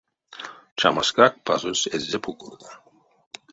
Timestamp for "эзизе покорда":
1.95-2.69